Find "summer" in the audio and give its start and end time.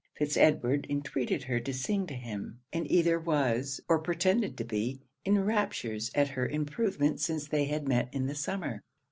8.33-8.81